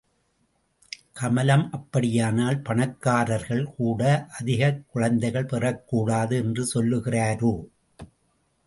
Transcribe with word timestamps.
கமலம் 1.13 1.71
அப்படியானால் 1.71 2.59
பணக்காரர்கள் 2.59 3.63
கூட 3.77 4.27
அதிகக் 4.39 4.83
குழந்தைகள் 4.91 5.45
பெறக்கூடாது 5.45 6.31
என்று 6.31 6.67
சொல்லுகிறாரோ? 6.73 7.53